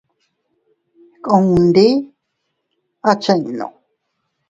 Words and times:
Ku 1.23 1.35
ndi 1.63 1.87
a 3.09 3.11
chinnu. 3.23 3.67